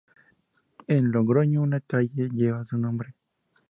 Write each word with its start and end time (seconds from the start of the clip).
En 0.87 1.11
Logroño 1.11 1.61
una 1.61 1.79
calle 1.79 2.29
lleva 2.33 2.65
su 2.65 2.75
nombre. 2.75 3.13